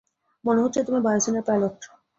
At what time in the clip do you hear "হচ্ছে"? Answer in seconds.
0.63-0.79